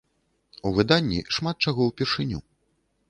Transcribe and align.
У 0.69 0.71
выданні 0.77 1.19
шмат 1.35 1.55
чаго 1.67 1.81
ўпершыню. 1.91 2.39